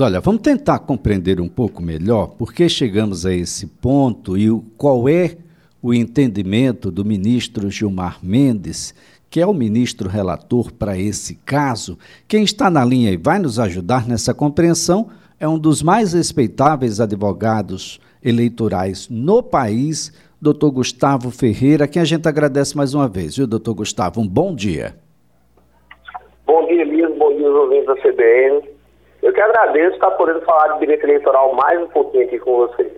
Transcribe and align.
Olha, 0.00 0.18
vamos 0.18 0.42
tentar 0.42 0.80
compreender 0.80 1.40
um 1.40 1.48
pouco 1.48 1.80
melhor 1.80 2.34
por 2.36 2.52
que 2.52 2.68
chegamos 2.68 3.24
a 3.24 3.32
esse 3.32 3.64
ponto 3.64 4.36
e 4.36 4.50
qual 4.76 5.08
é 5.08 5.36
o 5.80 5.94
entendimento 5.94 6.90
do 6.90 7.04
ministro 7.04 7.70
Gilmar 7.70 8.18
Mendes, 8.20 8.92
que 9.30 9.40
é 9.40 9.46
o 9.46 9.54
ministro 9.54 10.08
relator 10.08 10.72
para 10.72 10.98
esse 10.98 11.36
caso. 11.46 11.96
Quem 12.26 12.42
está 12.42 12.68
na 12.68 12.84
linha 12.84 13.12
e 13.12 13.16
vai 13.16 13.38
nos 13.38 13.60
ajudar 13.60 14.04
nessa 14.08 14.34
compreensão 14.34 15.10
é 15.38 15.46
um 15.46 15.60
dos 15.60 15.80
mais 15.80 16.12
respeitáveis 16.12 16.98
advogados 17.00 18.00
eleitorais 18.20 19.08
no 19.08 19.44
país, 19.44 20.12
doutor 20.42 20.72
Gustavo 20.72 21.30
Ferreira, 21.30 21.86
quem 21.86 22.02
a 22.02 22.04
gente 22.04 22.26
agradece 22.26 22.76
mais 22.76 22.94
uma 22.94 23.06
vez, 23.06 23.36
viu, 23.36 23.46
doutor 23.46 23.74
Gustavo? 23.74 24.20
Um 24.20 24.26
bom 24.26 24.56
dia. 24.56 24.96
Bom 26.44 26.66
dia, 26.66 26.82
Elias. 26.82 27.16
Bom 27.16 27.36
dia, 27.36 27.48
os 27.48 27.54
ouvintes 27.54 27.86
da 27.86 27.94
CBN. 27.94 28.73
Eu 29.24 29.32
que 29.32 29.40
agradeço 29.40 29.94
estar 29.94 30.10
podendo 30.10 30.42
falar 30.42 30.74
de 30.74 30.80
direito 30.80 31.06
eleitoral 31.06 31.54
mais 31.54 31.80
um 31.80 31.86
pouquinho 31.86 32.26
aqui 32.26 32.38
com 32.38 32.56
vocês. 32.58 32.92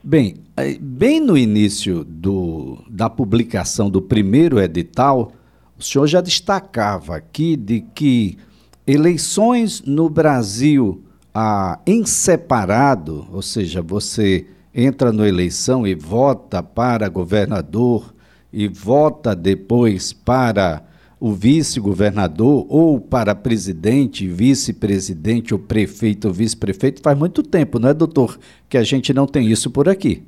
Bem, 0.00 0.36
bem 0.80 1.18
no 1.18 1.36
início 1.36 2.04
do, 2.04 2.78
da 2.88 3.10
publicação 3.10 3.90
do 3.90 4.00
primeiro 4.00 4.60
edital, 4.60 5.32
o 5.76 5.82
senhor 5.82 6.06
já 6.06 6.20
destacava 6.20 7.16
aqui 7.16 7.56
de 7.56 7.80
que 7.80 8.38
eleições 8.86 9.82
no 9.84 10.08
Brasil 10.08 11.02
ah, 11.34 11.80
em 11.84 12.06
separado, 12.06 13.26
ou 13.32 13.42
seja, 13.42 13.82
você 13.82 14.46
entra 14.72 15.12
na 15.12 15.26
eleição 15.26 15.84
e 15.84 15.92
vota 15.92 16.62
para 16.62 17.08
governador 17.08 18.14
e 18.52 18.68
vota 18.68 19.34
depois 19.34 20.12
para 20.12 20.84
o 21.22 21.30
vice-governador 21.30 22.66
ou 22.68 23.00
para 23.00 23.32
presidente, 23.32 24.26
vice-presidente 24.26 25.54
ou 25.54 25.60
prefeito 25.60 26.26
ou 26.26 26.34
vice-prefeito 26.34 27.00
faz 27.00 27.16
muito 27.16 27.44
tempo, 27.44 27.78
não 27.78 27.90
é, 27.90 27.94
doutor? 27.94 28.36
Que 28.68 28.76
a 28.76 28.82
gente 28.82 29.14
não 29.14 29.24
tem 29.24 29.46
isso 29.46 29.72
por 29.72 29.88
aqui. 29.88 30.20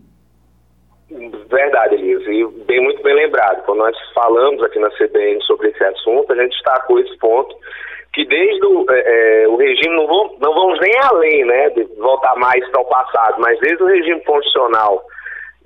Verdade, 1.51 1.97
Elias, 1.97 2.23
e 2.29 2.47
bem, 2.65 2.81
muito 2.81 3.03
bem 3.03 3.13
lembrado. 3.13 3.65
Quando 3.65 3.79
nós 3.79 3.97
falamos 4.15 4.63
aqui 4.63 4.79
na 4.79 4.89
CBN 4.91 5.43
sobre 5.43 5.71
esse 5.71 5.83
assunto, 5.83 6.33
a 6.33 6.37
gente 6.37 6.53
destacou 6.53 7.01
esse 7.01 7.19
ponto, 7.19 7.53
que 8.13 8.25
desde 8.25 8.65
o, 8.65 8.87
é, 8.89 9.43
é 9.43 9.49
o 9.49 9.57
regime, 9.57 9.97
não, 9.97 10.07
vamos, 10.07 10.39
não 10.39 10.55
vamos 10.55 10.79
nem 10.79 10.95
além, 11.03 11.45
né, 11.45 11.71
de 11.71 11.83
voltar 11.99 12.37
mais 12.37 12.65
para 12.71 12.81
o 12.81 12.85
passado, 12.85 13.41
mas 13.41 13.59
desde 13.59 13.83
o 13.83 13.89
regime 13.89 14.21
constitucional 14.23 15.05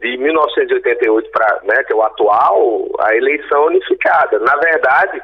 de 0.01 0.17
1988 0.17 1.31
para, 1.31 1.61
né, 1.65 1.83
que 1.85 1.93
é 1.93 1.97
o 1.97 2.03
atual, 2.03 2.89
a 3.01 3.17
eleição 3.17 3.67
unificada. 3.67 4.39
Na 4.39 4.57
verdade, 4.57 5.21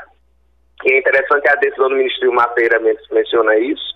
é 0.85 0.99
interessante 0.99 1.49
a 1.49 1.55
decisão 1.57 1.89
do 1.89 1.97
ministro 1.97 2.33
Mapeira 2.33 2.81
menciona 2.81 3.57
isso. 3.57 3.95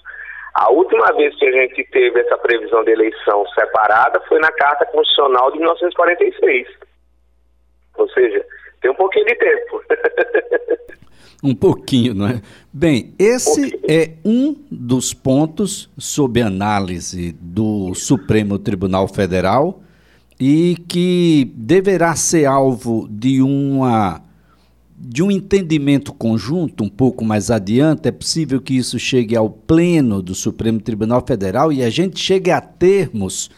A 0.55 0.71
última 0.71 1.13
vez 1.17 1.37
que 1.37 1.47
a 1.47 1.53
gente 1.53 1.85
teve 1.91 2.21
essa 2.21 2.37
previsão 2.39 2.85
de 2.85 2.93
eleição 2.93 3.47
separada 3.49 4.21
foi 4.29 4.39
na 4.39 4.51
Carta 4.53 4.87
Constitucional 4.87 5.51
de 5.53 5.59
1946. 5.59 6.69
Ou 7.97 8.09
seja, 8.11 8.45
tem 8.81 8.91
um 8.91 8.95
pouquinho 8.95 9.27
de 9.27 9.35
tempo. 9.35 9.83
um 11.43 11.55
pouquinho, 11.55 12.15
não 12.15 12.29
é? 12.29 12.41
Bem, 12.73 13.15
esse 13.19 13.67
um 13.67 13.81
é 13.89 14.15
um 14.25 14.57
dos 14.71 15.13
pontos 15.13 15.91
sob 15.99 16.41
análise 16.41 17.33
do 17.41 17.95
Supremo 17.95 18.59
Tribunal 18.59 19.09
Federal 19.09 19.81
e 20.41 20.77
que 20.89 21.51
deverá 21.55 22.15
ser 22.15 22.47
alvo 22.47 23.09
de 23.11 23.43
uma 23.43 24.23
de 25.01 25.23
um 25.23 25.31
entendimento 25.31 26.13
conjunto 26.13 26.83
um 26.83 26.89
pouco 26.89 27.25
mais 27.25 27.53
adiante, 27.53 28.09
é 28.09 28.13
possível 28.13 28.61
que 28.61 28.77
isso 28.77 28.99
chegue 28.99 29.37
ao 29.37 29.49
pleno 29.49 30.21
do 30.21 30.35
Supremo 30.35 30.81
Tribunal 30.81 31.25
Federal 31.25 31.73
e 31.73 31.85
a 31.85 31.89
gente 31.89 32.19
chegue 32.19 32.51
a 32.51 32.61
termos 32.61 33.49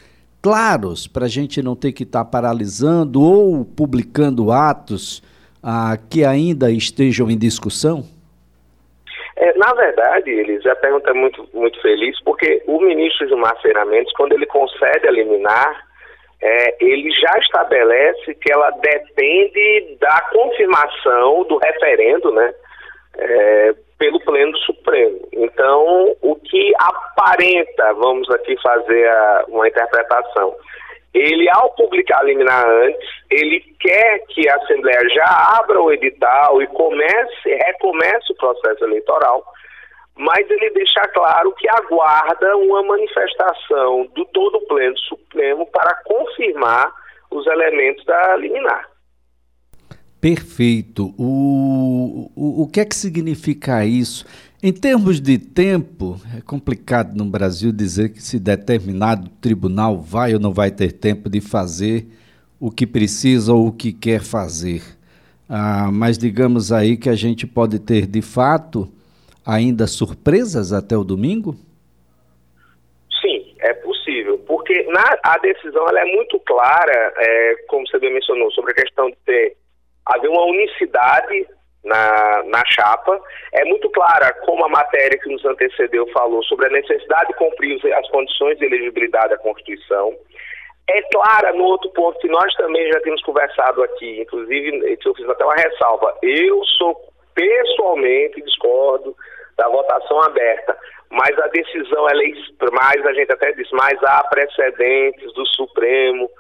claros 0.43 1.07
para 1.07 1.25
a 1.25 1.29
gente 1.29 1.63
não 1.63 1.75
ter 1.75 1.93
que 1.93 2.03
estar 2.03 2.25
tá 2.25 2.31
paralisando 2.31 3.23
ou 3.23 3.65
publicando 3.65 4.53
atos 4.53 5.23
ah, 5.63 5.97
que 6.11 6.25
ainda 6.25 6.71
estejam 6.71 7.31
em 7.31 7.39
discussão? 7.39 8.05
É, 9.37 9.57
na 9.57 9.73
verdade, 9.73 10.31
eles 10.31 10.65
a 10.67 10.77
pergunta 10.77 11.11
é 11.11 11.15
muito, 11.15 11.49
muito 11.55 11.81
feliz, 11.81 12.23
porque 12.23 12.63
o 12.67 12.81
ministro 12.83 13.27
Gilmar 13.27 13.57
Mendes, 13.89 14.13
quando 14.13 14.35
ele 14.35 14.47
concede 14.47 15.07
a 15.07 15.11
liminar, 15.11 15.90
é, 16.43 16.77
ele 16.81 17.11
já 17.11 17.39
estabelece 17.39 18.35
que 18.35 18.53
ela 18.53 18.71
depende 18.71 19.97
da 20.01 20.21
confirmação 20.33 21.45
do 21.45 21.59
referendo, 21.59 22.33
né, 22.33 22.55
é, 23.19 23.75
pelo 23.99 24.21
Pleno 24.21 24.57
Supremo. 24.59 25.29
Então, 25.33 26.17
o 26.23 26.37
que 26.37 26.73
aparenta, 26.79 27.93
vamos 27.95 28.31
aqui 28.31 28.57
fazer 28.63 29.07
a, 29.09 29.45
uma 29.49 29.69
interpretação, 29.69 30.57
ele, 31.13 31.49
ao 31.51 31.71
publicar 31.75 32.21
a 32.21 32.25
liminar 32.25 32.67
antes, 32.67 33.09
ele 33.31 33.61
quer 33.81 34.21
que 34.29 34.49
a 34.49 34.57
Assembleia 34.57 35.09
já 35.11 35.59
abra 35.59 35.83
o 35.83 35.93
edital 35.93 36.63
e 36.63 36.67
comece, 36.69 37.49
recomece 37.67 38.33
o 38.33 38.37
processo 38.37 38.85
eleitoral, 38.85 39.45
mas 40.21 40.51
ele 40.51 40.69
deixa 40.71 41.01
claro 41.15 41.51
que 41.55 41.67
aguarda 41.67 42.55
uma 42.59 42.83
manifestação 42.83 44.07
do 44.15 44.27
todo 44.27 44.59
o 44.59 44.67
Pleno 44.67 44.99
Supremo 44.99 45.67
para 45.67 45.95
confirmar 46.05 46.93
os 47.31 47.47
elementos 47.47 48.05
da 48.05 48.37
liminar. 48.37 48.87
Perfeito. 50.21 51.15
O, 51.19 52.31
o, 52.37 52.63
o 52.65 52.69
que 52.69 52.81
é 52.81 52.85
que 52.85 52.95
significa 52.95 53.83
isso? 53.87 54.27
Em 54.63 54.75
termos 54.75 55.23
de 55.23 55.39
tempo, 55.39 56.21
é 56.37 56.43
complicado 56.43 57.17
no 57.17 57.25
Brasil 57.25 57.73
dizer 57.73 58.11
que 58.11 58.23
se 58.23 58.39
determinado 58.39 59.31
tribunal 59.41 59.97
vai 59.97 60.35
ou 60.35 60.41
não 60.41 60.53
vai 60.53 60.71
ter 60.71 60.93
tempo 60.93 61.31
de 61.31 61.41
fazer 61.41 62.07
o 62.61 62.71
que 62.71 62.87
precisa 62.87 63.55
ou 63.55 63.69
o 63.69 63.73
que 63.73 63.91
quer 63.91 64.21
fazer. 64.21 64.83
Ah, 65.49 65.89
mas 65.91 66.19
digamos 66.19 66.73
aí 66.73 66.99
que 66.99 67.09
a 67.09 67.15
gente 67.15 67.47
pode 67.47 67.79
ter 67.79 68.07
de 68.07 68.21
fato 68.21 68.87
ainda 69.47 69.87
surpresas 69.87 70.73
até 70.73 70.97
o 70.97 71.05
domingo? 71.05 71.55
Sim, 73.21 73.55
é 73.61 73.75
possível, 73.75 74.39
porque 74.47 74.83
na, 74.85 75.19
a 75.23 75.39
decisão 75.39 75.87
ela 75.89 76.01
é 76.01 76.05
muito 76.05 76.39
clara, 76.41 77.13
é, 77.17 77.55
como 77.69 77.87
você 77.87 77.99
bem 77.99 78.13
mencionou, 78.13 78.51
sobre 78.53 78.73
a 78.73 78.75
questão 78.75 79.11
de 79.11 79.17
ter 79.25 79.57
haver 80.07 80.29
uma 80.29 80.45
unicidade 80.47 81.47
na, 81.85 82.43
na 82.45 82.63
chapa. 82.67 83.21
É 83.53 83.65
muito 83.65 83.89
clara 83.91 84.33
como 84.45 84.65
a 84.65 84.69
matéria 84.69 85.19
que 85.19 85.31
nos 85.31 85.45
antecedeu 85.45 86.07
falou 86.13 86.43
sobre 86.45 86.67
a 86.67 86.71
necessidade 86.71 87.29
de 87.29 87.35
cumprir 87.35 87.81
as 87.95 88.09
condições 88.11 88.59
de 88.59 88.65
elegibilidade 88.67 89.31
da 89.31 89.39
Constituição. 89.39 90.15
É 90.89 91.03
clara 91.03 91.53
no 91.53 91.65
outro 91.65 91.91
ponto 91.91 92.19
que 92.19 92.29
nós 92.29 92.53
também 92.55 92.91
já 92.93 93.01
temos 93.01 93.23
conversado 93.23 93.83
aqui, 93.83 94.21
inclusive 94.21 94.99
eu 95.05 95.15
fiz 95.15 95.29
até 95.29 95.45
uma 95.45 95.55
ressalva. 95.55 96.17
Eu 96.23 96.65
sou 96.79 97.11
pessoalmente 97.35 98.43
discordo 98.43 99.15
da 99.57 99.69
votação 99.69 100.23
aberta, 100.23 100.77
mas 101.11 101.39
a 101.39 101.49
decisão 101.49 102.09
ela 102.09 102.23
é 102.23 102.71
mais, 102.73 103.05
a 103.05 103.13
gente 103.13 103.33
até 103.33 103.53
diz, 103.53 103.71
mais 103.73 104.03
há 104.05 104.25
precedentes 104.25 105.33
do 105.35 105.47
Supremo, 105.49 106.31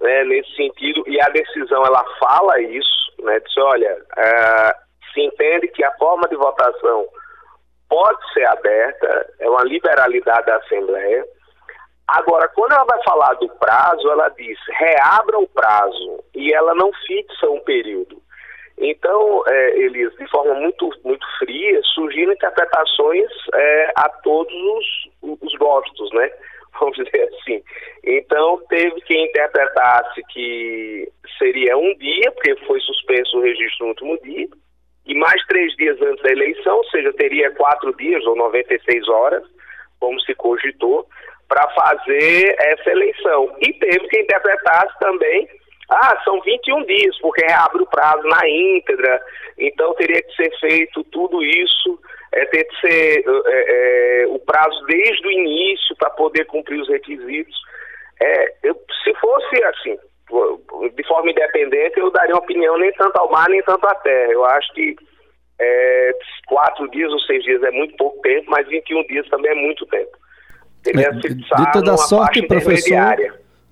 né, 0.00 0.24
nesse 0.24 0.54
sentido, 0.54 1.02
e 1.06 1.20
a 1.20 1.28
decisão 1.30 1.84
ela 1.84 2.04
fala 2.20 2.60
isso, 2.60 3.12
né, 3.20 3.40
diz, 3.40 3.56
olha, 3.58 3.98
é, 4.16 4.74
se 5.12 5.20
entende 5.20 5.68
que 5.68 5.84
a 5.84 5.92
forma 5.96 6.28
de 6.28 6.36
votação 6.36 7.06
pode 7.88 8.32
ser 8.32 8.46
aberta, 8.46 9.34
é 9.40 9.48
uma 9.48 9.64
liberalidade 9.64 10.46
da 10.46 10.56
Assembleia. 10.56 11.24
Agora, 12.06 12.48
quando 12.48 12.72
ela 12.72 12.84
vai 12.84 13.02
falar 13.02 13.34
do 13.34 13.48
prazo, 13.48 14.10
ela 14.10 14.28
diz 14.30 14.58
reabra 14.78 15.38
o 15.38 15.48
prazo 15.48 16.24
e 16.34 16.52
ela 16.54 16.74
não 16.74 16.90
fixa 17.06 17.48
um 17.48 17.60
período. 17.60 18.22
Então, 18.80 19.42
é, 19.46 19.78
Elias, 19.78 20.14
de 20.14 20.26
forma 20.28 20.54
muito, 20.54 20.88
muito 21.04 21.26
fria, 21.38 21.80
surgiram 21.94 22.32
interpretações 22.32 23.28
é, 23.54 23.92
a 23.96 24.08
todos 24.22 24.54
os, 24.54 25.40
os 25.42 25.54
gostos, 25.54 26.10
né? 26.12 26.30
Vamos 26.78 26.96
dizer 26.96 27.28
assim. 27.34 27.62
Então, 28.04 28.62
teve 28.68 29.00
quem 29.02 29.24
interpretasse 29.24 30.22
que 30.30 31.08
seria 31.38 31.76
um 31.76 31.94
dia, 31.96 32.30
porque 32.32 32.54
foi 32.66 32.80
suspenso 32.80 33.38
o 33.38 33.42
registro 33.42 33.86
no 33.86 33.88
último 33.90 34.18
dia, 34.22 34.46
e 35.06 35.14
mais 35.14 35.44
três 35.46 35.74
dias 35.76 36.00
antes 36.00 36.22
da 36.22 36.30
eleição, 36.30 36.76
ou 36.76 36.84
seja, 36.84 37.12
teria 37.14 37.50
quatro 37.52 37.94
dias 37.96 38.24
ou 38.26 38.36
96 38.36 39.08
horas, 39.08 39.42
como 39.98 40.20
se 40.20 40.34
cogitou, 40.34 41.06
para 41.48 41.66
fazer 41.70 42.54
essa 42.60 42.90
eleição. 42.90 43.56
E 43.60 43.72
teve 43.72 44.06
quem 44.08 44.22
interpretasse 44.22 44.96
também 45.00 45.48
ah, 45.90 46.20
são 46.22 46.40
21 46.42 46.84
dias, 46.84 47.18
porque 47.20 47.44
reabre 47.46 47.82
o 47.82 47.86
prazo 47.86 48.22
na 48.28 48.48
íntegra, 48.48 49.20
então 49.56 49.94
teria 49.94 50.22
que 50.22 50.36
ser 50.36 50.50
feito 50.60 51.02
tudo 51.04 51.42
isso, 51.42 51.98
é, 52.32 52.44
ter 52.46 52.64
que 52.64 52.80
ser 52.80 53.24
é, 53.46 54.22
é, 54.22 54.26
o 54.26 54.38
prazo 54.40 54.84
desde 54.86 55.26
o 55.26 55.30
início 55.30 55.96
para 55.96 56.10
poder 56.10 56.44
cumprir 56.44 56.80
os 56.80 56.88
requisitos. 56.88 57.56
É, 58.20 58.54
eu, 58.64 58.78
se 59.02 59.14
fosse 59.14 59.64
assim, 59.64 59.98
de 60.94 61.06
forma 61.06 61.30
independente, 61.30 61.98
eu 61.98 62.10
daria 62.10 62.34
uma 62.34 62.42
opinião 62.42 62.76
nem 62.76 62.92
tanto 62.92 63.16
ao 63.16 63.30
mar, 63.30 63.48
nem 63.48 63.62
tanto 63.62 63.86
à 63.86 63.94
terra. 63.94 64.32
Eu 64.32 64.44
acho 64.44 64.70
que 64.74 64.94
é, 65.58 66.12
quatro 66.46 66.88
dias 66.90 67.10
ou 67.10 67.20
seis 67.20 67.42
dias 67.44 67.62
é 67.62 67.70
muito 67.70 67.96
pouco 67.96 68.20
tempo, 68.20 68.50
mas 68.50 68.68
21 68.68 69.06
dias 69.06 69.26
também 69.28 69.52
é 69.52 69.54
muito 69.54 69.86
tempo. 69.86 70.16
Seria 70.84 71.08
é, 71.08 71.10
de 71.12 71.72
toda 71.72 71.96
sorte, 71.96 72.46
professor, 72.46 73.16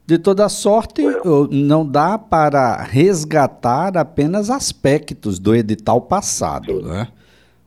de 0.06 0.19
toda 0.19 0.49
sorte, 0.49 1.03
não 1.50 1.85
dá 1.85 2.17
para 2.17 2.81
resgatar 2.82 3.97
apenas 3.97 4.50
aspectos 4.50 5.41
do 5.41 5.55
edital 5.55 6.00
passado, 6.00 6.81
né? 6.81 7.08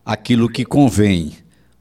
Aquilo 0.04 0.48
que 0.48 0.64
convém. 0.64 1.34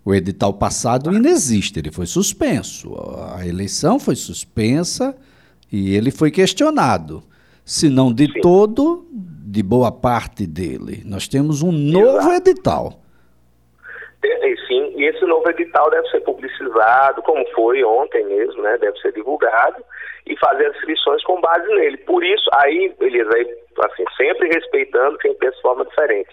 O 0.03 0.13
edital 0.13 0.53
passado 0.53 1.09
ainda 1.09 1.29
existe, 1.29 1.79
ele 1.79 1.91
foi 1.91 2.05
suspenso. 2.05 2.93
A 3.35 3.47
eleição 3.47 3.99
foi 3.99 4.15
suspensa 4.15 5.15
e 5.71 5.95
ele 5.95 6.11
foi 6.11 6.31
questionado. 6.31 7.23
Se 7.63 7.89
não 7.89 8.11
de 8.11 8.41
todo, 8.41 9.05
de 9.11 9.63
boa 9.63 9.91
parte 9.91 10.45
dele. 10.45 11.03
Nós 11.05 11.27
temos 11.27 11.61
um 11.61 11.71
novo 11.71 12.31
edital. 12.31 13.01
Sim, 14.67 14.93
e 14.97 15.05
esse 15.05 15.25
novo 15.25 15.49
edital 15.49 15.89
deve 15.89 16.07
ser 16.09 16.21
publicizado, 16.21 17.21
como 17.23 17.45
foi 17.55 17.83
ontem 17.83 18.23
mesmo, 18.25 18.61
né? 18.61 18.77
Deve 18.77 18.97
ser 18.99 19.13
divulgado 19.13 19.83
e 20.27 20.37
fazer 20.37 20.67
as 20.67 20.75
inscrições 20.75 21.23
com 21.23 21.41
base 21.41 21.67
nele. 21.67 21.97
Por 21.97 22.23
isso, 22.23 22.49
aí, 22.53 22.93
beleza, 22.99 23.29
aí, 23.35 23.57
assim, 23.85 24.03
sempre 24.17 24.49
respeitando 24.49 25.17
quem 25.17 25.33
pensa 25.35 25.55
de 25.55 25.61
forma 25.61 25.85
diferente 25.85 26.29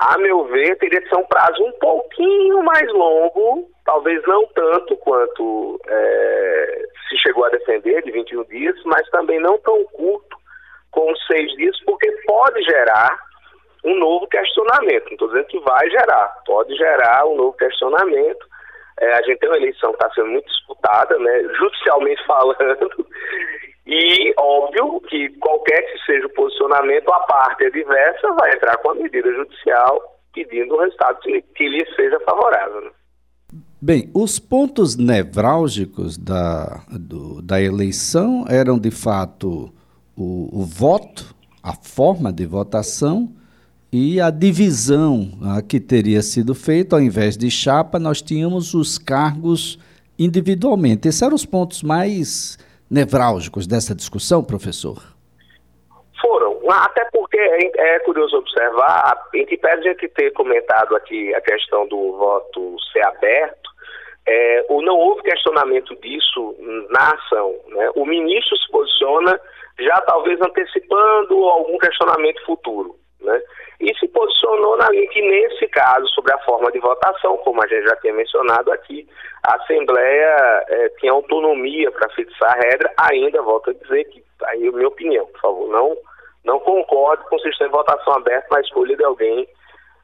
a 0.00 0.16
meu 0.16 0.44
ver, 0.46 0.78
teria 0.78 1.00
que 1.02 1.10
ser 1.10 1.16
um 1.16 1.26
prazo 1.26 1.62
um 1.62 1.72
pouquinho 1.72 2.62
mais 2.62 2.90
longo, 2.90 3.68
talvez 3.84 4.22
não 4.26 4.46
tanto 4.46 4.96
quanto 4.96 5.78
é, 5.86 6.84
se 7.06 7.18
chegou 7.18 7.44
a 7.44 7.50
defender, 7.50 8.02
de 8.02 8.10
21 8.10 8.44
dias, 8.44 8.76
mas 8.86 9.06
também 9.10 9.38
não 9.40 9.58
tão 9.58 9.84
curto 9.92 10.38
como 10.90 11.14
seis 11.26 11.52
dias, 11.52 11.78
porque 11.84 12.10
pode 12.26 12.62
gerar 12.62 13.14
um 13.84 13.98
novo 13.98 14.26
questionamento. 14.28 15.06
Não 15.06 15.12
estou 15.12 15.28
dizendo 15.28 15.46
que 15.46 15.60
vai 15.60 15.90
gerar, 15.90 16.42
pode 16.46 16.74
gerar 16.76 17.26
um 17.26 17.36
novo 17.36 17.52
questionamento. 17.54 18.46
É, 19.00 19.12
a 19.14 19.22
gente 19.22 19.38
tem 19.38 19.48
uma 19.48 19.56
eleição 19.56 19.90
que 19.90 19.96
está 19.96 20.10
sendo 20.14 20.28
muito 20.28 20.46
disputada, 20.46 21.18
né, 21.18 21.42
judicialmente 21.54 22.24
falando, 22.26 23.06
e 23.86 24.34
óbvio 24.38 25.00
que 25.08 25.30
qualquer 25.38 25.80
que 25.82 25.98
seja 26.04 26.26
o 26.26 26.34
posicionamento, 26.34 27.10
a 27.12 27.20
parte 27.20 27.64
adversa 27.64 28.32
vai 28.34 28.54
entrar 28.54 28.76
com 28.78 28.90
a 28.90 28.94
medida 28.94 29.32
judicial 29.32 30.20
pedindo 30.32 30.74
o 30.74 30.80
resultado 30.80 31.18
que 31.20 31.68
lhe 31.68 31.84
seja 31.96 32.20
favorável. 32.20 32.82
Né? 32.82 32.90
Bem, 33.80 34.10
os 34.14 34.38
pontos 34.38 34.96
nevrálgicos 34.96 36.16
da, 36.16 36.82
do, 36.90 37.42
da 37.42 37.60
eleição 37.60 38.44
eram 38.48 38.78
de 38.78 38.90
fato 38.90 39.72
o, 40.16 40.60
o, 40.60 40.64
voto, 40.64 41.34
a 41.62 41.72
forma 41.72 42.32
de 42.32 42.46
votação 42.46 43.34
e 43.92 44.20
a 44.20 44.30
divisão 44.30 45.32
a 45.42 45.62
que 45.62 45.80
teria 45.80 46.22
sido 46.22 46.54
feita. 46.54 46.96
Ao 46.96 47.02
invés 47.02 47.36
de 47.36 47.50
chapa, 47.50 47.98
nós 47.98 48.22
tínhamos 48.22 48.74
os 48.74 48.98
cargos 48.98 49.78
individualmente. 50.18 51.08
Esses 51.08 51.22
eram 51.22 51.34
os 51.34 51.46
pontos 51.46 51.82
mais 51.82 52.58
nevrálgicos 52.90 53.66
dessa 53.66 53.94
discussão, 53.94 54.44
professor? 54.44 54.98
Foram, 56.20 56.60
até 56.70 57.04
porque 57.12 57.38
é, 57.38 57.96
é 57.96 57.98
curioso 58.00 58.36
observar, 58.36 59.28
em 59.34 59.46
que 59.46 59.56
pese 59.56 59.88
a 59.88 59.92
gente 59.92 60.08
ter 60.08 60.30
comentado 60.32 60.94
aqui 60.94 61.34
a 61.34 61.40
questão 61.40 61.86
do 61.88 62.16
voto 62.16 62.76
ser 62.92 63.04
aberto, 63.06 63.70
é, 64.26 64.66
ou 64.68 64.82
não 64.82 64.96
houve 64.96 65.22
questionamento 65.22 65.96
disso 65.96 66.54
na 66.90 67.14
ação. 67.14 67.54
Né? 67.68 67.90
O 67.96 68.04
ministro 68.04 68.56
se 68.58 68.70
posiciona 68.70 69.40
já 69.78 70.00
talvez 70.02 70.38
antecipando 70.40 71.34
algum 71.44 71.78
questionamento 71.78 72.44
futuro. 72.44 72.99
Né? 73.22 73.42
E 73.80 73.94
se 73.98 74.08
posicionou 74.08 74.76
na 74.76 74.88
linha 74.90 75.08
que, 75.08 75.20
nesse 75.20 75.66
caso, 75.68 76.06
sobre 76.08 76.32
a 76.32 76.38
forma 76.38 76.70
de 76.72 76.78
votação, 76.78 77.36
como 77.38 77.62
a 77.62 77.66
gente 77.66 77.84
já 77.86 77.96
tinha 77.96 78.14
mencionado 78.14 78.72
aqui, 78.72 79.06
a 79.42 79.56
Assembleia 79.56 80.64
é, 80.68 80.88
tinha 81.00 81.12
autonomia 81.12 81.90
para 81.90 82.10
fixar 82.10 82.56
a 82.56 82.60
regra, 82.60 82.92
ainda 82.98 83.42
volto 83.42 83.70
a 83.70 83.74
dizer 83.74 84.04
que, 84.04 84.22
aí 84.44 84.68
a 84.68 84.72
minha 84.72 84.88
opinião, 84.88 85.26
por 85.26 85.40
favor, 85.40 85.68
não, 85.70 85.96
não 86.44 86.60
concordo 86.60 87.24
com 87.24 87.36
o 87.36 87.40
sistema 87.40 87.70
de 87.70 87.76
votação 87.76 88.14
aberta 88.14 88.48
na 88.50 88.60
escolha 88.60 88.96
de 88.96 89.04
alguém, 89.04 89.48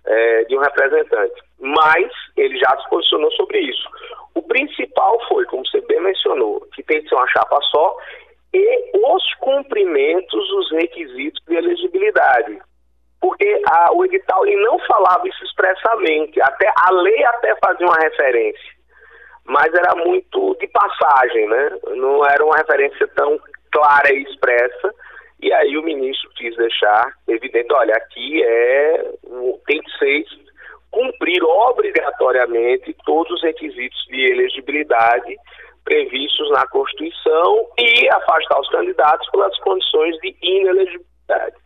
é, 0.07 0.45
de 0.45 0.57
um 0.57 0.61
representante. 0.61 1.43
Mas 1.59 2.11
ele 2.37 2.59
já 2.59 2.77
se 2.79 2.89
posicionou 2.89 3.31
sobre 3.33 3.61
isso. 3.61 3.89
O 4.35 4.43
principal 4.43 5.19
foi, 5.29 5.45
como 5.47 5.67
você 5.67 5.81
bem 5.83 6.01
mencionou, 6.01 6.61
que 6.75 6.83
tem 6.83 7.03
que 7.03 7.09
ser 7.09 7.15
uma 7.15 7.29
chapa 7.29 7.59
só 7.63 7.97
e 8.55 8.91
os 8.95 9.35
cumprimentos 9.35 10.49
dos 10.49 10.71
requisitos 10.73 11.43
de 11.47 11.57
elegibilidade 11.57 12.59
porque 13.21 13.63
a, 13.71 13.93
o 13.93 14.05
edital 14.05 14.47
ele 14.47 14.63
não 14.63 14.79
falava 14.81 15.27
isso 15.29 15.45
expressamente, 15.45 16.41
até 16.41 16.71
a 16.77 16.91
lei 16.93 17.25
até 17.25 17.55
fazia 17.65 17.87
uma 17.87 17.99
referência, 18.01 18.73
mas 19.45 19.73
era 19.75 19.95
muito 19.95 20.57
de 20.61 20.67
passagem, 20.69 21.49
né? 21.49 21.79
Não 21.97 22.25
era 22.27 22.45
uma 22.45 22.57
referência 22.57 23.07
tão 23.15 23.39
clara 23.73 24.13
e 24.13 24.23
expressa. 24.23 24.93
E 25.41 25.53
aí 25.53 25.77
o 25.77 25.83
ministro 25.83 26.31
quis 26.31 26.57
deixar 26.57 27.13
evidente, 27.29 27.73
olha, 27.73 27.95
aqui 27.95 28.43
é 28.43 29.11
tem 29.67 29.81
que 29.83 29.99
ser 29.99 30.25
cumprir 30.91 31.43
obrigatoriamente 31.45 32.97
todos 33.05 33.31
os 33.33 33.43
requisitos 33.43 34.03
de 34.09 34.33
elegibilidade 34.33 35.37
previstos 35.85 36.51
na 36.51 36.67
Constituição 36.69 37.69
e 37.79 38.09
afastar 38.09 38.61
os 38.61 38.69
candidatos 38.71 39.31
pelas 39.31 39.57
condições 39.61 40.17
de 40.19 40.37
inelegibilidade. 40.43 41.57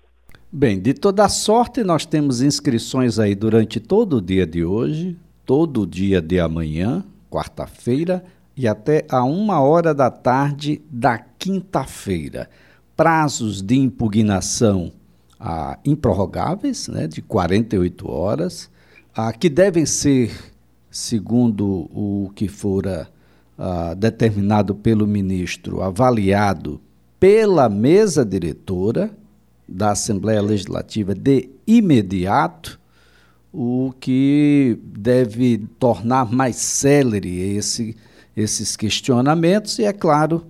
Bem, 0.52 0.81
de 0.81 0.93
toda 0.93 1.29
sorte, 1.29 1.85
nós 1.85 2.05
temos 2.05 2.43
inscrições 2.43 3.20
aí 3.20 3.37
durante 3.37 3.79
todo 3.79 4.17
o 4.17 4.20
dia 4.20 4.44
de 4.44 4.64
hoje, 4.64 5.17
todo 5.47 5.82
o 5.82 5.87
dia 5.87 6.20
de 6.20 6.41
amanhã, 6.41 7.05
quarta-feira, 7.31 8.25
e 8.56 8.67
até 8.67 9.06
a 9.08 9.23
uma 9.23 9.61
hora 9.61 9.94
da 9.94 10.11
tarde 10.11 10.82
da 10.91 11.19
quinta-feira. 11.19 12.50
Prazos 12.97 13.62
de 13.62 13.76
impugnação 13.79 14.91
ah, 15.38 15.79
improrrogáveis, 15.85 16.88
né, 16.88 17.06
de 17.06 17.23
48 17.23 18.11
horas, 18.11 18.69
ah, 19.14 19.32
que 19.32 19.49
devem 19.49 19.87
ser, 19.87 20.32
segundo 20.91 21.88
o 21.94 22.29
que 22.35 22.49
fora 22.49 23.08
ah, 23.56 23.94
determinado 23.94 24.75
pelo 24.75 25.06
ministro, 25.06 25.81
avaliado 25.81 26.81
pela 27.20 27.69
mesa 27.69 28.25
diretora 28.25 29.17
da 29.70 29.93
Assembleia 29.93 30.43
Legislativa 30.43 31.14
de 31.14 31.49
imediato, 31.67 32.81
o 33.52 33.93
que 33.99 34.78
deve 34.84 35.58
tornar 35.78 36.31
mais 36.31 36.56
célere 36.56 37.56
esse, 37.56 37.96
esses 38.37 38.76
questionamentos. 38.76 39.78
E 39.78 39.84
é 39.84 39.93
claro, 39.93 40.44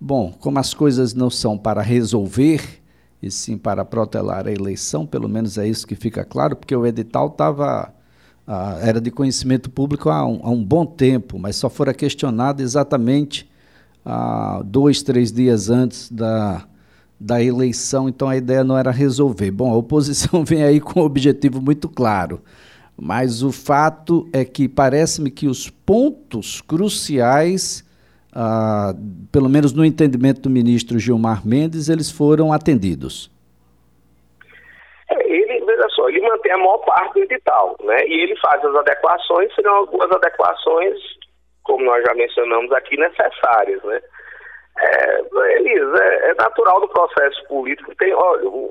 bom, 0.00 0.32
como 0.32 0.58
as 0.58 0.72
coisas 0.72 1.14
não 1.14 1.30
são 1.30 1.58
para 1.58 1.82
resolver, 1.82 2.80
e 3.22 3.30
sim 3.30 3.58
para 3.58 3.84
protelar 3.84 4.46
a 4.46 4.52
eleição, 4.52 5.06
pelo 5.06 5.28
menos 5.28 5.58
é 5.58 5.68
isso 5.68 5.86
que 5.86 5.94
fica 5.94 6.24
claro, 6.24 6.56
porque 6.56 6.74
o 6.74 6.86
edital 6.86 7.26
estava. 7.28 7.92
Ah, 8.46 8.78
era 8.82 9.00
de 9.00 9.12
conhecimento 9.12 9.70
público 9.70 10.10
há 10.10 10.26
um, 10.26 10.40
há 10.42 10.50
um, 10.50 10.64
bom 10.64 10.84
tempo, 10.84 11.38
mas 11.38 11.54
só 11.54 11.70
fora 11.70 11.94
questionado 11.94 12.62
exatamente 12.62 13.48
ah, 14.04 14.60
dois, 14.64 15.02
três 15.02 15.30
dias 15.30 15.70
antes 15.70 16.10
da, 16.10 16.66
da 17.20 17.42
eleição, 17.42 18.08
então 18.08 18.30
a 18.30 18.36
ideia 18.36 18.64
não 18.64 18.78
era 18.78 18.90
resolver. 18.90 19.50
Bom, 19.50 19.70
a 19.70 19.76
oposição 19.76 20.42
vem 20.46 20.64
aí 20.64 20.80
com 20.80 21.00
um 21.00 21.04
objetivo 21.04 21.60
muito 21.60 21.86
claro, 21.88 22.40
mas 22.96 23.42
o 23.42 23.52
fato 23.52 24.26
é 24.32 24.42
que 24.44 24.66
parece-me 24.66 25.30
que 25.30 25.46
os 25.46 25.68
pontos 25.68 26.62
cruciais, 26.62 27.84
ah, 28.34 28.94
pelo 29.30 29.50
menos 29.50 29.74
no 29.74 29.84
entendimento 29.84 30.40
do 30.40 30.50
ministro 30.50 30.98
Gilmar 30.98 31.46
Mendes, 31.46 31.90
eles 31.90 32.10
foram 32.10 32.52
atendidos. 32.52 33.30
É, 35.10 35.30
ele, 35.30 35.64
veja 35.64 35.88
só, 35.90 36.08
ele 36.08 36.20
mantém 36.22 36.52
a 36.52 36.58
maior 36.58 36.78
parte 36.78 37.14
do 37.14 37.20
edital, 37.20 37.76
né? 37.84 38.06
E 38.06 38.22
ele 38.22 38.36
faz 38.36 38.64
as 38.64 38.74
adequações, 38.76 39.54
serão 39.54 39.74
algumas 39.74 40.10
adequações, 40.10 40.96
como 41.64 41.84
nós 41.84 42.02
já 42.04 42.14
mencionamos 42.14 42.70
aqui, 42.72 42.96
necessárias, 42.96 43.82
né? 43.82 44.00
É, 44.78 45.20
Elisa, 45.56 46.04
é, 46.04 46.30
é, 46.30 46.34
natural 46.34 46.80
do 46.80 46.88
processo 46.88 47.44
político. 47.46 47.94
Tem, 47.96 48.14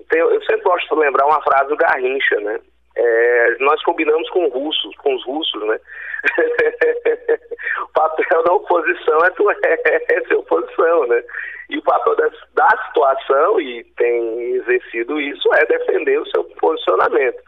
tem, 0.09 0.19
eu 0.19 0.41
sempre 0.43 0.61
gosto 0.61 0.95
de 0.95 1.01
lembrar 1.01 1.25
uma 1.25 1.41
frase 1.41 1.69
do 1.69 1.77
Garrincha, 1.77 2.39
né? 2.41 2.59
É, 2.95 3.55
nós 3.59 3.81
combinamos 3.83 4.29
com, 4.29 4.47
russos, 4.49 4.95
com 4.97 5.15
os 5.15 5.25
russos, 5.25 5.63
né? 5.63 5.79
o 7.83 7.87
papel 7.93 8.43
da 8.43 8.53
oposição 8.53 9.19
é, 9.19 9.29
tu, 9.31 9.49
é, 9.51 10.21
ser 10.27 10.35
oposição, 10.35 11.07
né? 11.07 11.23
E 11.69 11.77
o 11.77 11.83
papel 11.83 12.15
da, 12.15 12.29
da 12.55 12.69
situação, 12.87 13.61
e 13.61 13.83
tem 13.95 14.55
exercido 14.55 15.19
isso, 15.21 15.47
é 15.53 15.65
defender 15.65 16.19
o 16.19 16.25
seu 16.27 16.43
posicionamento. 16.43 17.41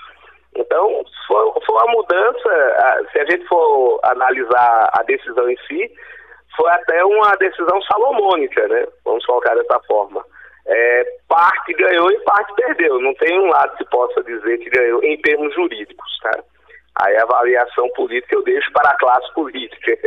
Então, 0.55 1.03
se 1.05 1.27
for, 1.27 1.60
for 1.65 1.84
uma 1.84 1.93
mudança, 1.93 3.08
se 3.12 3.20
a 3.20 3.25
gente 3.25 3.48
for 3.48 4.00
analisar 4.03 4.89
a 4.93 5.03
decisão 5.03 5.50
em 5.50 5.58
si, 5.67 5.91
foi 6.55 6.70
até 6.72 7.03
uma 7.05 7.36
decisão 7.36 7.81
salomônica, 7.84 8.67
né? 8.67 8.86
Vamos 9.05 9.25
colocar 9.25 9.55
dessa 9.55 9.79
forma. 9.88 10.24
É, 10.67 11.03
parte 11.27 11.74
ganhou 11.74 12.12
e 12.12 12.20
parte 12.20 12.53
perdeu. 12.55 13.00
Não 13.01 13.13
tem 13.15 13.39
um 13.39 13.48
lado 13.48 13.75
que 13.77 13.86
possa 13.86 14.24
dizer 14.24 14.58
que 14.60 14.70
ganhou 14.70 15.03
em 15.03 15.20
termos 15.22 15.53
jurídicos, 15.53 16.20
tá? 16.22 16.43
Aí 17.03 17.17
a 17.17 17.24
avaliação 17.24 17.89
política 17.96 18.36
eu 18.36 18.43
deixo 18.43 18.72
para 18.74 18.89
a 18.89 18.98
classe 18.98 19.34
política. 19.34 19.98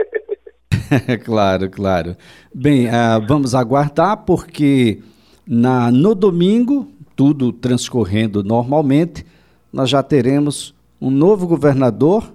claro, 1.24 1.70
claro. 1.70 2.16
Bem, 2.54 2.86
uh, 2.88 3.26
vamos 3.26 3.54
aguardar, 3.54 4.24
porque 4.24 5.00
na, 5.46 5.90
no 5.90 6.14
domingo, 6.14 6.88
tudo 7.16 7.52
transcorrendo 7.52 8.42
normalmente, 8.42 9.24
nós 9.72 9.88
já 9.88 10.02
teremos 10.02 10.74
um 11.00 11.10
novo 11.10 11.46
governador 11.46 12.32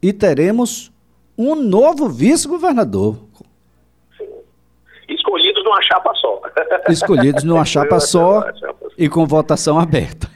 e 0.00 0.12
teremos 0.12 0.91
um 1.36 1.54
novo 1.54 2.08
vice-governador. 2.08 3.18
Escolhidos 5.08 5.64
numa 5.64 5.82
chapa 5.82 6.12
só. 6.14 6.42
Escolhidos 6.88 7.44
numa 7.44 7.64
chapa 7.66 8.00
só 8.00 8.44
e 8.96 9.08
com 9.08 9.26
votação 9.26 9.78
aberta. 9.78 10.30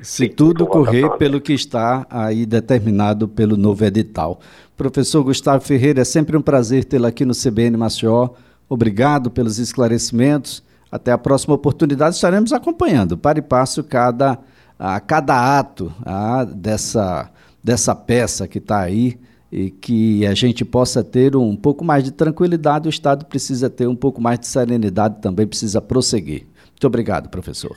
Se 0.00 0.26
Sim, 0.26 0.28
tudo 0.28 0.66
correr 0.66 1.10
pelo 1.16 1.40
que 1.40 1.52
está 1.52 2.06
aí 2.08 2.46
determinado 2.46 3.26
pelo 3.26 3.56
novo 3.56 3.84
edital. 3.84 4.38
Professor 4.76 5.24
Gustavo 5.24 5.64
Ferreira, 5.64 6.02
é 6.02 6.04
sempre 6.04 6.36
um 6.36 6.42
prazer 6.42 6.84
tê-lo 6.84 7.06
aqui 7.06 7.24
no 7.24 7.34
CBN 7.34 7.76
Maceió. 7.76 8.30
Obrigado 8.68 9.28
pelos 9.28 9.58
esclarecimentos. 9.58 10.62
Até 10.90 11.10
a 11.10 11.18
próxima 11.18 11.54
oportunidade 11.54 12.14
estaremos 12.14 12.52
acompanhando 12.52 13.18
para 13.18 13.40
e 13.40 13.42
passo 13.42 13.82
cada, 13.82 14.38
a, 14.78 15.00
cada 15.00 15.58
ato 15.58 15.92
a, 16.04 16.44
dessa, 16.44 17.30
dessa 17.62 17.94
peça 17.94 18.46
que 18.46 18.58
está 18.58 18.80
aí 18.80 19.18
e 19.50 19.70
que 19.70 20.26
a 20.26 20.34
gente 20.34 20.64
possa 20.64 21.02
ter 21.02 21.34
um 21.34 21.56
pouco 21.56 21.84
mais 21.84 22.04
de 22.04 22.12
tranquilidade. 22.12 22.88
O 22.88 22.90
Estado 22.90 23.24
precisa 23.24 23.70
ter 23.70 23.86
um 23.86 23.96
pouco 23.96 24.20
mais 24.20 24.38
de 24.38 24.46
serenidade 24.46 25.20
também, 25.20 25.46
precisa 25.46 25.80
prosseguir. 25.80 26.46
Muito 26.70 26.86
obrigado, 26.86 27.28
professor. 27.30 27.76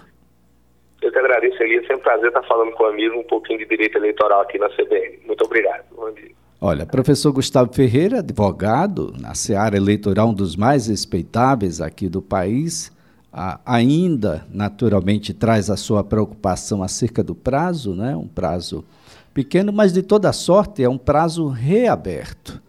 Eu 1.01 1.11
que 1.11 1.17
agradeço, 1.17 1.61
Elias. 1.63 1.83
É 1.85 1.87
sempre 1.87 1.95
um 1.95 2.03
prazer 2.03 2.27
estar 2.27 2.43
falando 2.43 2.71
com 2.73 2.83
o 2.83 2.87
amigo 2.87 3.17
um 3.17 3.23
pouquinho 3.23 3.59
de 3.59 3.65
direito 3.65 3.97
eleitoral 3.97 4.41
aqui 4.41 4.57
na 4.57 4.69
CBN. 4.69 5.19
Muito 5.25 5.43
obrigado, 5.43 5.83
amigo. 5.99 6.35
Olha, 6.63 6.85
professor 6.85 7.31
Gustavo 7.31 7.73
Ferreira, 7.73 8.19
advogado 8.19 9.15
na 9.19 9.33
seara 9.33 9.75
eleitoral, 9.75 10.29
um 10.29 10.33
dos 10.33 10.55
mais 10.55 10.85
respeitáveis 10.85 11.81
aqui 11.81 12.07
do 12.07 12.21
país, 12.21 12.95
ainda 13.65 14.45
naturalmente 14.53 15.33
traz 15.33 15.71
a 15.71 15.77
sua 15.77 16.03
preocupação 16.03 16.83
acerca 16.83 17.23
do 17.23 17.33
prazo, 17.33 17.95
né? 17.95 18.15
um 18.15 18.27
prazo 18.27 18.85
pequeno, 19.33 19.71
mas 19.71 19.93
de 19.93 20.01
toda 20.01 20.31
sorte 20.33 20.83
é 20.83 20.89
um 20.89 20.97
prazo 20.97 21.47
reaberto. 21.47 22.61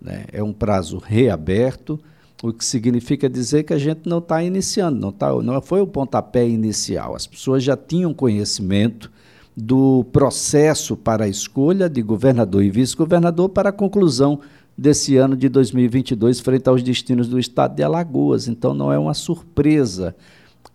Né? 0.00 0.24
É 0.32 0.42
um 0.42 0.52
prazo 0.52 0.98
reaberto, 0.98 2.00
o 2.42 2.52
que 2.52 2.64
significa 2.64 3.28
dizer 3.28 3.64
que 3.64 3.74
a 3.74 3.78
gente 3.78 4.08
não 4.08 4.18
está 4.18 4.42
iniciando, 4.42 4.98
não, 4.98 5.12
tá, 5.12 5.30
não 5.42 5.60
foi 5.60 5.80
o 5.80 5.86
pontapé 5.86 6.48
inicial. 6.48 7.14
As 7.14 7.26
pessoas 7.26 7.62
já 7.62 7.76
tinham 7.76 8.14
conhecimento 8.14 9.10
do 9.56 10.04
processo 10.12 10.96
para 10.96 11.24
a 11.24 11.28
escolha 11.28 11.88
de 11.88 12.00
governador 12.00 12.62
e 12.62 12.70
vice-governador 12.70 13.50
para 13.50 13.68
a 13.68 13.72
conclusão 13.72 14.40
desse 14.76 15.16
ano 15.16 15.36
de 15.36 15.48
2022 15.48 16.40
frente 16.40 16.68
aos 16.68 16.82
destinos 16.82 17.28
do 17.28 17.38
estado 17.38 17.74
de 17.74 17.82
Alagoas. 17.82 18.48
Então 18.48 18.72
não 18.72 18.90
é 18.90 18.98
uma 18.98 19.12
surpresa. 19.12 20.16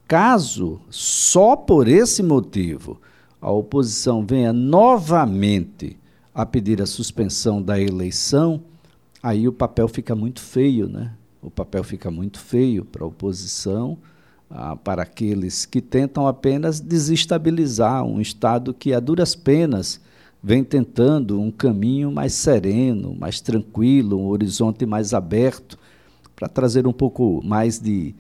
Caso 0.08 0.80
só 0.92 1.56
por 1.56 1.88
esse 1.88 2.22
motivo 2.22 3.02
a 3.46 3.52
oposição 3.52 4.25
venha 4.25 4.52
novamente 4.52 5.96
a 6.34 6.48
pedir 6.48 6.82
a 6.82 6.88
suspensão 6.88 7.62
da 7.62 7.80
eleição, 7.80 8.60
aí 9.22 9.48
o 9.48 9.54
papel 9.54 9.88
fica 9.88 10.16
muito 10.16 10.42
feio, 10.42 10.90
né? 10.90 11.12
O 11.44 11.52
papel 11.52 11.84
fica 11.84 12.10
muito 12.10 12.40
feio 12.40 12.84
para 12.84 13.04
a 13.04 13.08
oposição 13.08 14.00
ah, 14.50 14.75
para 14.75 15.04
aqueles 15.04 15.64
que 15.64 15.80
tentam 15.80 16.25
apenas 16.25 16.80
desestabilizar 16.80 18.04
um 18.04 18.20
Estado 18.20 18.74
que, 18.74 18.96
a 18.96 19.00
duras 19.00 19.36
penas, 19.36 20.02
vem 20.42 20.64
tentando 20.64 21.40
um 21.40 21.52
caminho 21.52 22.12
mais 22.12 22.34
sereno, 22.34 23.16
mais 23.16 23.42
tranquilo, 23.42 24.20
um 24.20 24.25
horizonte 24.25 24.88
mais 24.88 25.14
aberto, 25.14 25.78
para 26.36 26.50
trazer 26.50 26.88
um 26.88 26.94
pouco 26.94 27.44
mais 27.46 27.78
de, 27.78 28.16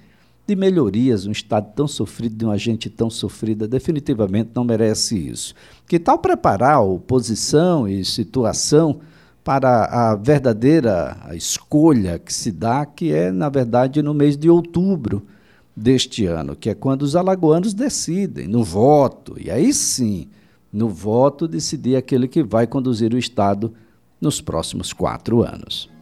de 0.47 0.55
melhorias. 0.55 1.25
Um 1.25 1.31
Estado 1.31 1.73
tão 1.75 1.87
sofrido, 1.87 2.35
de 2.35 2.45
uma 2.45 2.57
gente 2.57 2.89
tão 2.89 3.09
sofrida, 3.09 3.67
definitivamente 3.67 4.51
não 4.53 4.63
merece 4.63 5.17
isso. 5.17 5.53
Que 5.87 5.99
tal 5.99 6.19
preparar 6.19 6.75
a 6.75 6.81
oposição 6.81 7.87
e 7.87 8.03
situação 8.03 8.99
para 9.43 9.85
a 9.85 10.15
verdadeira 10.15 11.15
escolha 11.33 12.17
que 12.17 12.33
se 12.33 12.51
dá, 12.51 12.85
que 12.85 13.11
é, 13.11 13.31
na 13.31 13.47
verdade, 13.47 14.01
no 14.01 14.13
mês 14.13 14.35
de 14.35 14.49
outubro 14.49 15.23
deste 15.75 16.25
ano, 16.25 16.55
que 16.55 16.69
é 16.69 16.73
quando 16.73 17.03
os 17.03 17.15
alagoanos 17.15 17.73
decidem 17.73 18.47
no 18.47 18.63
voto, 18.63 19.35
e 19.39 19.51
aí 19.51 19.73
sim, 19.73 20.29
no 20.71 20.89
voto, 20.89 21.47
decidir 21.47 21.95
aquele 21.95 22.27
que 22.27 22.41
vai 22.41 22.65
conduzir 22.65 23.13
o 23.13 23.17
Estado 23.17 23.73
nos 24.19 24.41
próximos 24.41 24.93
quatro 24.93 25.43
anos. 25.43 25.94